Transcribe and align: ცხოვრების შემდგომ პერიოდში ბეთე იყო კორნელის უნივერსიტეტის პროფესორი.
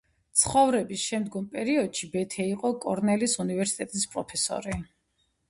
ცხოვრების 0.43 1.03
შემდგომ 1.09 1.45
პერიოდში 1.55 2.09
ბეთე 2.15 2.47
იყო 2.55 2.73
კორნელის 2.87 3.37
უნივერსიტეტის 3.45 4.09
პროფესორი. 4.17 4.77